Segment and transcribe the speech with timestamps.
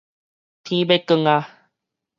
[0.03, 0.09] 天欲光
[1.19, 1.45] 矣